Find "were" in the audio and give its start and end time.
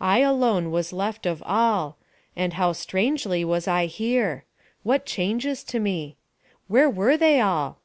6.88-7.18